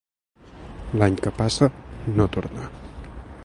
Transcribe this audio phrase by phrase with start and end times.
[1.01, 1.67] L'any que passa,
[2.17, 2.67] no torna.